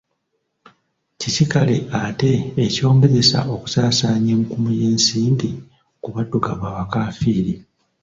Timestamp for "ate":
2.03-2.31